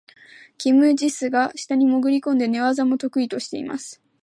[0.57, 4.01] キム・ジスが下に潜り込んで、寝技も得意としています。